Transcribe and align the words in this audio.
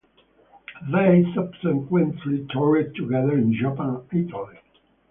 They 0.91 1.25
subsequently 1.35 2.47
toured 2.49 2.95
together 2.95 3.37
in 3.37 3.53
Japan 3.53 4.01
and 4.11 4.27
Italy. 4.29 4.57